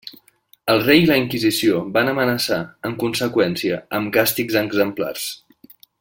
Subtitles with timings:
[0.73, 2.59] El rei i la Inquisició van amenaçar,
[2.89, 5.27] en conseqüència, amb càstigs exemplars.